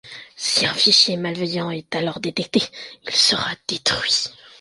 Si 0.35 0.65
un 0.65 0.73
fichier 0.73 1.15
malveillant 1.15 1.69
est 1.69 1.93
alors 1.93 2.19
détecté 2.21 2.59
il 3.05 3.13
sera 3.13 3.51
détruit. 3.67 4.31